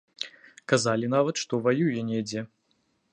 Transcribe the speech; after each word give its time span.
Казалі 0.71 1.11
нават, 1.15 1.35
што 1.43 1.59
ваюе 1.67 2.01
недзе. 2.09 2.41